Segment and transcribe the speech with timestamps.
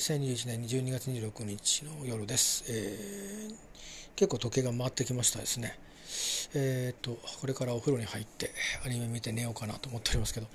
[0.00, 3.54] 2021年12月26日の夜です、えー、
[4.16, 5.78] 結構時計が回ってきましたですね。
[6.54, 8.50] えっ、とこれからお風呂に入って
[8.86, 10.46] アニメ見て寝ようかなと思っておりますけど。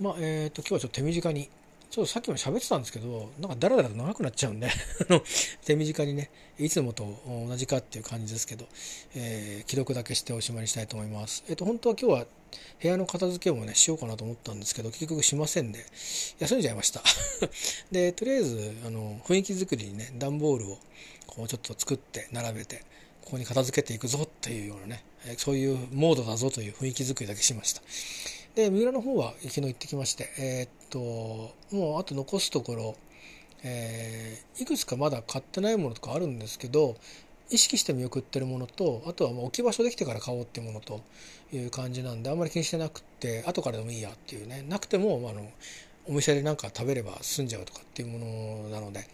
[0.00, 1.48] まあえっ、と今日はちょっと手短に
[1.88, 4.68] ちょっとさっきも喋ってたんですけどなんかだらだらと長くなっちゃうんで
[5.64, 8.66] 手短にねいつもと同じかっていう感じですけど、
[9.14, 11.44] えー、記録だけしておしまいにしたいと思います。
[11.48, 12.26] えっ、と本当は今日は
[12.80, 15.84] 部屋の片付けもねしようかなと思ったんですけど結局しませんで
[16.38, 17.02] 休んじゃいました。
[17.90, 20.78] でとりあえずあの雰囲気作りにね段ボールを
[21.26, 22.82] こうちょっと作って並べて
[23.24, 25.04] ここに片付けていくぞっていうようなね
[25.38, 27.82] そういうモードだぞという雰囲気作りだけしました。
[28.54, 30.98] で三浦の方は昨日行ってきましてえー、っと
[31.74, 32.96] もうあと残すところ
[33.66, 36.96] えー、いくつかまだ買ってないものとかあるんですけど
[37.50, 41.00] 意識して見送ってるものとあとはもう置き場所できてから買おうっていうものと
[41.52, 44.64] いう感じなんであんまり気にしてなくって後からでもいいやっていうね。
[44.68, 45.48] なくても、あ、の
[46.06, 49.06] お店で何か食べれば済んじゃうとかっていうものなので、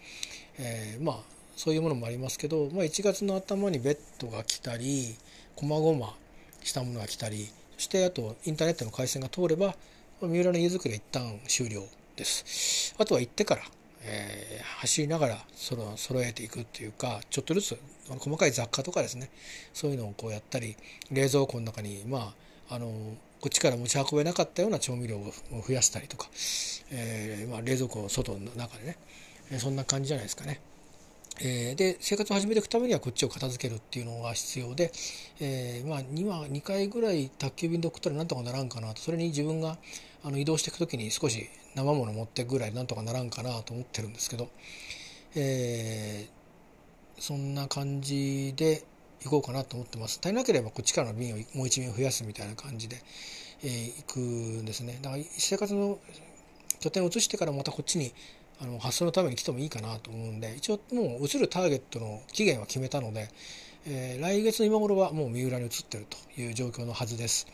[0.57, 1.19] えー、まあ
[1.55, 5.15] そういうものもありますけど、まあ、1月の頭にベッドが来たり
[5.55, 6.15] こまごま
[6.63, 9.75] したものが来たりそしてあとインターネットの回線が通れば
[10.21, 11.83] 三浦の家づくりは一旦終了
[12.15, 12.95] です。
[12.97, 13.61] あとは行ってから
[14.03, 19.29] えー、走りながらその揃えていくっていうかちょっとずつ細かい雑貨とかですね。
[19.73, 20.75] そういうのをこうやったり
[21.11, 22.33] 冷蔵庫の中にま
[22.69, 22.87] ああの
[23.41, 25.33] こっちから持ち運べなかったような調味料を
[25.67, 26.29] 増やしたりとか、
[26.91, 28.97] えーまあ、冷蔵庫の外の中でね。
[29.59, 30.61] そんな感じじゃないですかね。
[31.43, 34.91] えー、で生活を始めていくためにはこっちを片付けるっていうのが必要で、
[35.39, 39.01] えー、まあ2 2回ぐらい宅急便で送ったらなんとかならんかなと。
[39.01, 39.77] それに自分が
[40.23, 44.49] あの移動していく時に少し生もの持っていくぐらいなんとかならんかなと思ってるんですけど、
[45.35, 48.83] えー、そんな感じで
[49.23, 50.19] 行こうかなと思ってます。
[50.21, 52.97] 足りなければこっちからの便をもう一便増やすみたいな感じで、
[53.63, 54.99] えー、行くんですね。
[55.01, 55.99] だから生活の
[56.79, 58.13] 拠点を移してからまたこっちに
[58.59, 63.29] あの発送のために来てもいいかなと思うんで一応もう移るターゲットの期限は決めたので、
[63.87, 67.47] えー、来月の今頃はもう三浦に移ってるという状況のはずです。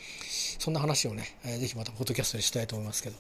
[0.59, 3.15] そんな話をね、えー、ぜひまたポッドキャストにしたいと思いますけど、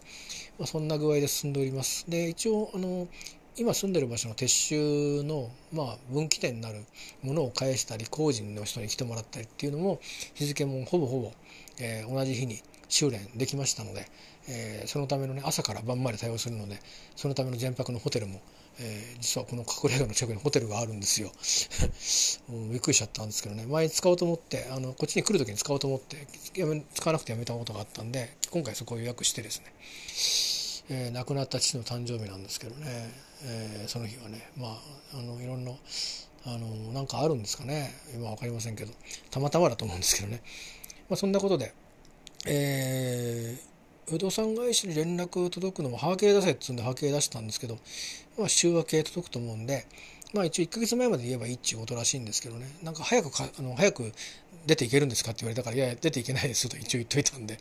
[0.59, 2.05] まあ、そんな具合で進んでおります。
[2.09, 3.07] で、一応、あの、
[3.55, 6.83] 今住んでる場所の撤収の、まあ、分岐点になる
[7.23, 9.99] ものを返したり、工事の人に来てもらったりっていうのも、
[10.33, 11.31] 日付もほぼほぼ、
[11.79, 14.07] えー、同じ日に修練できましたので、
[14.49, 16.79] えー、そのためのね朝から晩まで対応するので
[17.15, 18.41] そのための全泊のホテルも、
[18.79, 21.31] えー、実はこの隠れ家の近くにホテルがあるんですよ。
[22.47, 23.65] もうびっくりしちゃったんですけどね。
[23.65, 26.27] 前に使おうと思ってあのこっちに来る時に使おうと思って
[26.93, 29.73] 使わなくてやめたことがあったんで今回そこを予約してですね
[30.89, 33.11] えー、亡くなった父の誕生日なんですけどね、
[33.43, 34.67] えー、その日はねま
[35.13, 35.71] ああのいろんな
[36.45, 37.93] あのなんかあるんですかね。
[38.15, 38.93] 今分かりませんけど
[39.29, 40.41] たまたまだと思うんですけどね、
[41.09, 41.73] まあ、そんなことで
[42.47, 47.77] えー、不動産会社に連絡届くのもハーケー出せっつうんでハーケー出したんですけど、
[48.37, 49.85] まあ、週明け届くと思うんで、
[50.33, 54.11] まあ一応1ヶ月前まで言えばいいっちゅうことらしいんですけどね、なんか早くか、あの早く
[54.65, 57.57] 出ていけるんですかって言われたから、いやいや、出ていけないですと一応言っといたんで、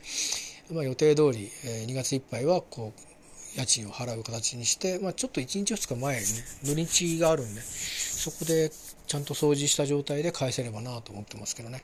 [0.72, 6.26] まあ予定通り、えー、2月いっぱいはこう、家賃を払う形にして、まあちょっと1日2日前に
[6.64, 8.70] 土日があるんで、そこで
[9.06, 11.82] ちゃんと掃除した状態で返せればなと思ってますけどね。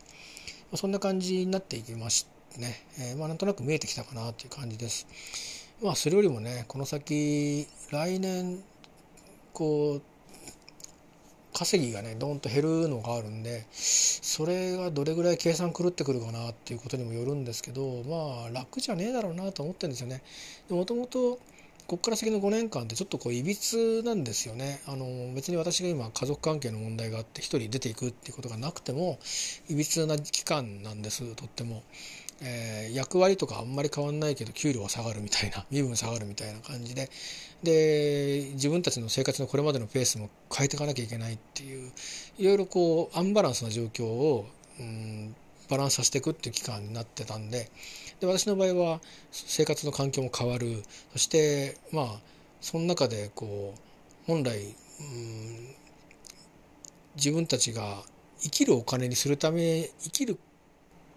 [0.70, 2.41] まあ、そんな感じになっていきました。
[2.58, 5.06] ね、えー、まあ、なんとなく見えてきたかなという感じです。
[5.82, 8.62] まあ、それよりもね、この先、来年、
[9.52, 10.02] こう、
[11.54, 20.22] 稼ぎがね、どんと減るのがあるんで、それがどれぐらい計算狂ってくるかなっていうことにもよるんですけど、まあ、楽じゃねえだろうなと思ってるんですよね。
[20.70, 21.38] もともと、
[21.86, 25.04] ここから先の5年間ってちょっとこういびつなんですよねあの
[25.34, 29.18] 別に私が今家族関係の問題があって一人出ていくっていうことがなくても
[29.68, 31.82] いびつな期間なんですとっても
[32.44, 37.10] えー、役割とかあんまり変わんないけど給料は下がるみたいな 身分下がるみたいな感じで。
[37.62, 41.92] で自分たちの生活のこれまでのペースも変えていかなきゃいけないっていう
[42.36, 44.47] いろいろこうアンバランスな状況を、
[44.80, 45.36] うん、
[45.69, 47.71] バランスさせていくっていう期間になってたんで。
[48.18, 49.00] で私の場合は
[49.30, 50.83] 生活の環境も変わる。
[51.12, 52.21] そしてまあ
[52.60, 55.68] その中でこう本来、うん、
[57.15, 58.03] 自分たちが
[58.41, 60.39] 生きるお金にするため生きる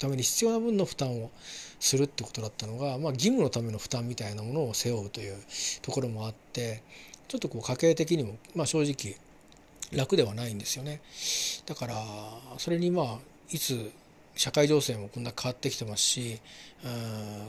[0.06, 1.32] ために必要な分の負担を
[1.80, 5.36] するってことだったのが、まあ、義務のための負担みたいなものを背負うという
[5.82, 6.84] ところもあって
[7.28, 9.18] ちょっとこう家計的にも、まあ、正直
[9.92, 11.02] 楽ではないんですよね。
[11.66, 11.96] だから
[12.58, 13.18] それにまあ
[13.52, 13.92] いつ
[14.36, 16.40] 社会情勢もこんな変わってきてますし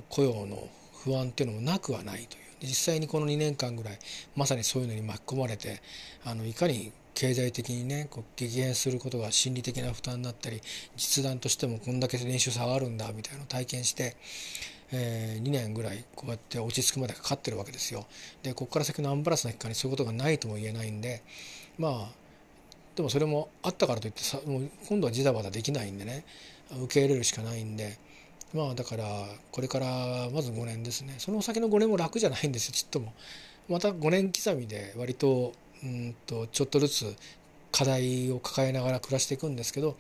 [0.09, 0.69] 雇用の
[1.05, 3.99] 不安っていうのもなくはないという実際にこの2年間ぐらい
[4.37, 5.83] まさにそういうのに巻き込まれて
[6.25, 10.61] あのいかに経済的にねこう激変することが心理的な負担になったり
[10.97, 14.17] 実弾としてもこんだけ練習差があるんだみたいなのを体験して、
[14.93, 18.05] えー、2年ぐらいこうやって落ち着くまでかかってるわけですよ。
[18.43, 21.23] でここから先のアンバランスな期間にそういうことがないとも言えないんで
[21.79, 22.09] まあ
[22.95, 26.25] でもそれもあったからといってさもう今度はジダバダできないんでね
[26.83, 27.99] 受け入れるしかないんで
[28.53, 29.05] まあだから
[29.53, 33.15] これからまず5年ですねその先の5年も楽じゃないんですよちっとも。
[33.69, 35.53] また5年刻みで割と
[35.85, 37.17] うんとちょっとずつ
[37.73, 39.97] 課題を抱えながら暮らしていくんですけど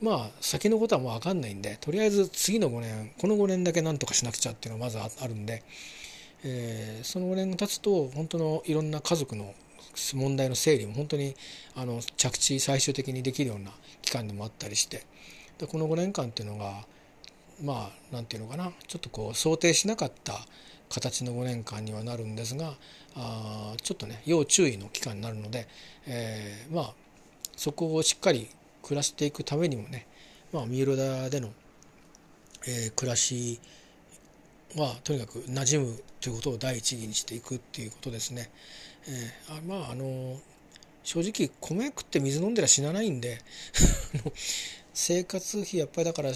[0.00, 5.62] まあ先のことはもう分かんないんでとりあえず次の5年この5年だけ何とかしなくちゃっていうのはまずあるんで、
[6.44, 9.54] えー、その5年が経つと本当のいろんな家族の
[10.14, 11.34] 問題の整理も本当に
[11.74, 13.70] あの着地最終的にできるような
[14.02, 15.04] 期間でもあったりして
[15.58, 16.86] でこの5年間っていうのが
[17.62, 20.34] まあ何て言うのかなちょっとこう想定しなかった
[20.88, 22.74] 形の5年間にはなるんですが
[23.16, 25.66] あちょっとね要注意の期間になるので、
[26.06, 26.94] えー、まあ
[27.56, 28.48] そこをしっかり
[28.82, 30.06] 暮らしていくためにもね、
[30.52, 31.50] まあ、三浦田での、
[32.66, 33.60] えー、暮らし
[34.76, 38.50] はとにかく馴染むということを第一義にしていくっていうことですね。
[39.08, 40.38] えー、あまああの
[41.02, 43.40] 正直米食って水飲んでら死なないんで
[44.94, 46.30] 生活費やっぱりだから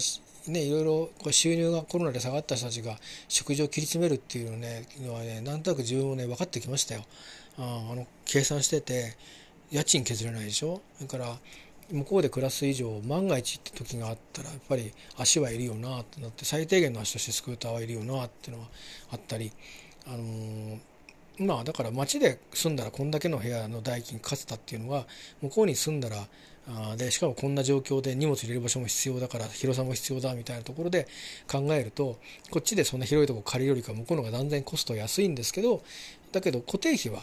[0.47, 2.97] ねいろいろこう収入がコロナで下がった人たちが
[3.27, 7.03] 食事を切り詰めるっていうのねのはねなんとなく自分もね分かってきましたよ。
[7.57, 9.15] ああの計算してて
[9.71, 10.81] 家賃削れないでしょ？
[10.97, 11.35] それから
[11.91, 18.69] 向こうで暮らす以上万が一って時があったらやっぱり足はいるよなってなって最低限の足としてスクーターはいるよなっていうのは
[19.11, 19.51] あったり
[20.07, 20.79] あのー、
[21.39, 25.05] まあだから街で住んだらこんだけの部屋の代金かかってたっていうのが
[25.41, 26.17] 向こうに住んだら
[26.67, 31.07] あでしかもこんな状況で荷物入れる場所も必要だから広さも必要だみたいなところで
[31.47, 32.17] 考えると
[32.49, 35.83] こっちでそんな広いとこ借りるよりか向こうの方が断然コスト安いんですけど
[36.31, 37.21] だけど固定費は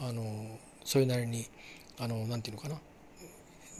[0.00, 1.46] あのそれなりに
[1.98, 2.76] あのなんていうのかな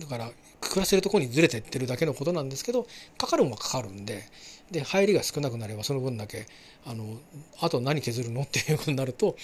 [0.00, 0.30] だから
[0.60, 2.86] 暮らせるとこにずれてってるだけのことなんですけど
[3.16, 4.24] かかるもはかかるんで
[4.70, 6.46] で入りが少なくなればその分だけ
[6.86, 7.18] あの
[7.60, 9.36] あと何削るのっていうことになると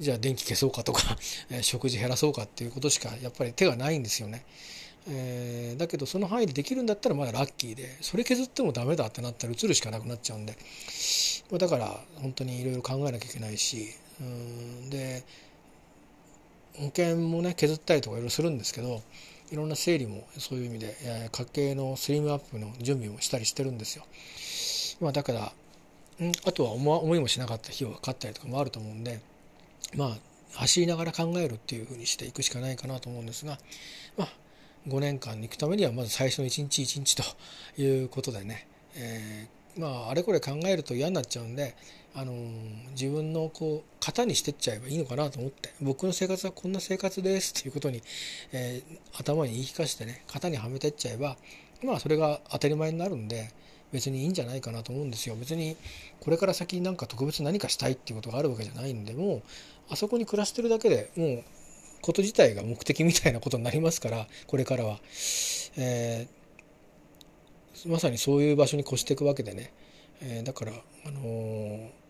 [0.00, 1.16] じゃあ電気消そうかとか
[1.60, 4.44] 食事減らそうかっていうことしかやっぱり手がないんですよね。
[5.08, 10.56] えー、だけどその範囲でできるんだったらまだラッキーでそれ削ってもダメだってなったら移るしかなくなっちゃうんで
[11.58, 13.88] だから本当にいろいろ考えなきゃいけないし
[14.20, 15.24] うんで
[16.74, 19.02] 保険もね削ったりとかいろいろするんですけど
[19.50, 24.04] いろんな整理もそういう意味で、え家計のスリムアップの準備もしたりしてるんですよ。
[25.02, 25.40] まあ、だから、
[26.24, 29.20] ん、あとは思いもしなかった費用がかかったりとかもあると思うんで
[29.96, 30.18] まあ
[30.54, 33.58] 走りながら考えるっていうふうにしていくしかないかなと思うんですが、
[34.16, 34.28] まあ、
[34.88, 37.22] 5年間に行くためにはまず最初の一日一日と
[37.80, 41.76] いうことでね、えー、まああれこれ考えると嫌になっちゃうんで
[42.14, 42.32] あの
[42.90, 45.72] 自分のこう型にしてっちゃえばいいのかなと思って。
[45.80, 48.02] 僕の生活はこんな生活ですっていうことに、
[48.52, 51.36] えー、頭に言い聞かせてね型にはめてっちゃえば
[51.82, 53.50] まあそれが当たり前になるんで
[53.92, 55.36] 別にいいんじゃないかなと思うんですよ。
[55.36, 55.76] 別に
[56.20, 59.42] これから先なんか特別何かしたいっていうことがあるわけじゃないんでもう
[59.90, 61.44] あそこに暮らしてるだけでもう
[62.02, 64.98] こと自体が目的みたいなことになりますからこれからは、
[65.76, 69.72] えー、まさにそういう場所に越していくわけでね、
[70.20, 70.72] えー、だから、
[71.06, 72.02] あのー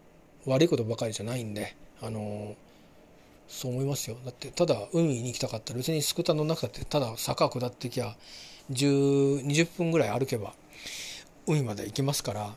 [0.47, 2.56] 悪いことばかりじゃないんであの
[3.49, 4.17] そう思いますよ。
[4.25, 8.17] だってただ海に行きたかったら別にスクーター乗んなくたってただ坂下ってきゃ
[8.71, 10.55] 20分ぐらい歩けば
[11.47, 12.55] 海まで行けますから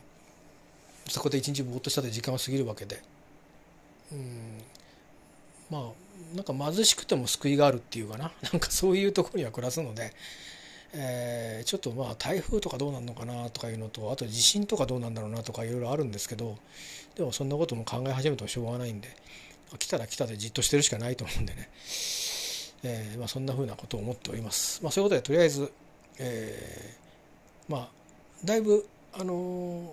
[1.08, 3.02] そこで一日ぼーっとしたで時間は過ぎるわけで。
[4.12, 4.62] うん。
[5.70, 5.82] まあ
[6.34, 10.12] なんか貧しくても救いがあるっていうかな なんかそういうところには暮らすので
[10.98, 16.56] えー、ちょっとまあ台風とかどうなるのかなとかいうのとあと地震とかどうなんだろうなとかいろいろあるんですけど
[17.16, 19.08] でもそんなことも考え始めてもしょうがないんで
[19.78, 21.68] 来たら来たでじっとしてるしかないと思うんでね、
[22.82, 24.82] えー、まあ、そんなふうなことを思っております。
[24.82, 25.72] まあ、そういうことでとりあえず、
[26.18, 27.88] えー、まあ
[28.44, 29.88] だいぶあのー、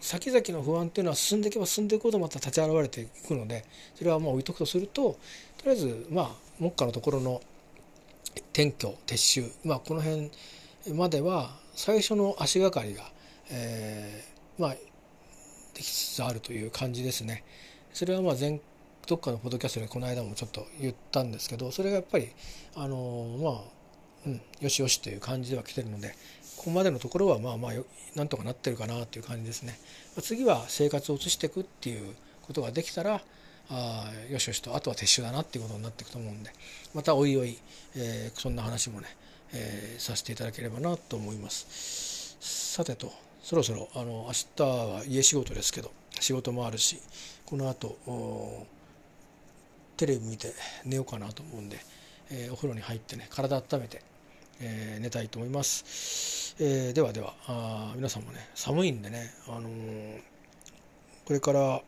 [0.00, 3.64] 先々の不安っていうのは進んでいけば進んでいくほどまた立ち現れていくので
[3.94, 5.18] それはまあ置いとくとすると
[5.58, 7.40] とりあえずまあ目下のところの
[8.52, 10.30] 転居撤収、まあ、この辺
[10.94, 13.04] までは最初の足がかりが、
[13.50, 14.80] えー、まあ、で
[15.74, 17.44] きつつあるという感じですね。
[17.92, 18.60] それはまあ前
[19.06, 22.28] どっかのポッドキャストでこの間もちょっと言ったんですけどそれがやっぱり
[22.76, 23.79] あのまあ、
[24.26, 26.14] うん、よしよしという感じでは来てるので
[26.56, 27.72] ここまでのところはまあまあ
[28.14, 29.78] なんとかなってるかなという感じですね。
[30.20, 33.22] 次は生活を移していくっていうことができたら
[33.70, 36.50] あよしよしとあとは撤収だなっていうことになっていくと思うんで
[36.92, 37.56] またおいおい、
[37.96, 39.06] えー、そんな話もね、
[39.52, 43.12] えー、させていただければなと思いますさてと
[43.42, 47.00] そろそろあの明日は家仕事ですけど仕事もあるし
[47.46, 48.66] この後
[49.96, 50.52] テレビ見て
[50.84, 51.78] 寝ようかなと思うんで、
[52.30, 54.02] えー、お風呂に入ってね体温めて、
[54.60, 59.68] えー、寝たいと思います、えー、ではではあ皆さんもね寒いんでね、あの
[61.24, 61.82] これから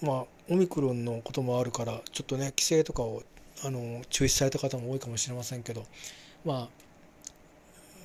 [0.00, 3.22] まあオミクロンのこともあるからちょっとね規制とかを
[3.64, 5.84] あの中止された方も多いかもしれませんけど
[6.44, 6.68] まあ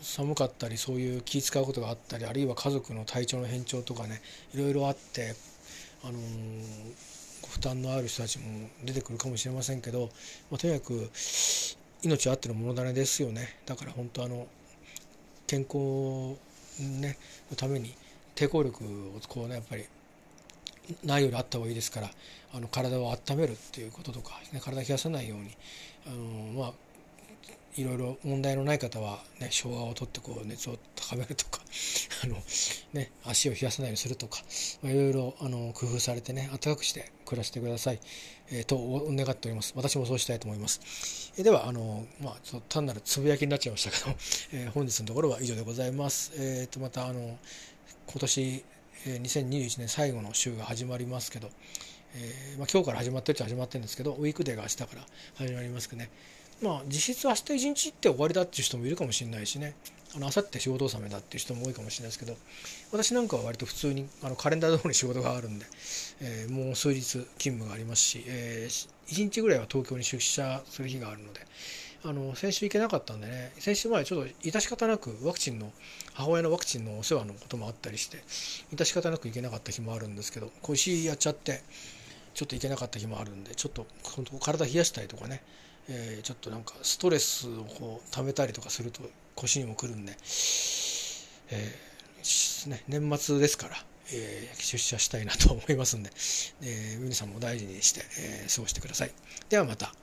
[0.02, 4.22] 寒かったりそういう気使うことがあったりあるいは家族の体調の変調とかね
[4.54, 5.36] いろいろあって
[6.04, 6.14] あの
[7.48, 10.10] 負担のある人たちも出てくるかもしれませんけど、
[10.50, 11.10] まあ、とにかく
[12.04, 13.58] 命あってのものだねですよね。
[13.66, 14.48] だから本当あの
[15.48, 16.38] 健康、
[16.80, 17.18] ね、
[17.50, 17.96] のために
[18.36, 19.86] 抵抗力をこうねやっぱり
[21.04, 22.10] ないよりあった方がいいですから
[22.54, 25.56] あの体を温めるっていうこととか、ね、体冷やさないように
[26.06, 26.74] あのまあ
[27.76, 31.62] いろいろ問題のない方は、ね、生姜を取ってこう熱を高めるとか
[32.24, 32.38] あの、
[32.94, 34.44] ね、足を冷やさないようにするとか、
[34.82, 38.00] まあ、いろいろあの工夫されてね暖かくして暮らしてください、
[38.52, 38.78] えー、と
[39.10, 39.74] 願っております。
[39.76, 44.16] 私もそうしたいと思います、えー、ではあの、まあ、ちょっと単なるつぶやきになっちゃいましたけど、
[44.54, 47.38] えー、本日のところは以上でございます、えー、とまたあの
[48.08, 48.64] 今年
[49.06, 51.50] 2021年最後の週が始まりますけど、
[52.16, 56.10] えーまあ、今日から始まってるっちゃ始まってるんですけどウィークデーが明日から始まりますけどね。
[56.62, 59.76] まあ実質明日一日って終わりだっていう人もいるかもしれないしね。
[60.16, 62.38] あの明後日仕事納めだっていう人も多いかもしれないですけど
[62.92, 65.66] 私なんかは割と普通にあのカレンダー通り仕事があるんで、
[66.22, 71.40] えー、もう数日勤務がありますし、えー、1日ぐらいは東京に出社する日があるので
[72.06, 75.72] あの先週行けなかったんでね先週前ちょっと致し方なくワクチンの
[76.14, 78.18] 母親のワクチンのお世話のこともあったりして
[78.76, 81.62] 致し方なく行けなかった日もあるんですけど腰やっちゃって
[82.34, 83.88] ちょっと行けなかった日もあるんでちょっと
[84.42, 85.42] 体冷やしたりとかね
[85.90, 89.02] えー、ちょっとなんかストレスをこう溜めたりとかすると
[89.36, 90.14] 腰にもくるんで、
[91.52, 93.76] えーね、年末ですから、
[94.14, 96.10] えー、出社したいなと思いますんで、
[96.62, 99.12] えー、皆さんも大事にして、えー、過ごしてください。
[99.50, 100.03] ではまた。